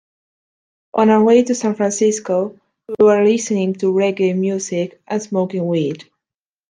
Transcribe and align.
On 0.95 1.11
our 1.11 1.23
way 1.23 1.43
to 1.43 1.53
San 1.53 1.75
Francisco, 1.75 2.59
we 2.87 2.95
were 3.05 3.23
listening 3.23 3.73
to 3.75 3.93
reggae 3.93 4.35
music 4.35 4.99
and 5.05 5.21
smoking 5.21 5.67
weed. 5.67 6.09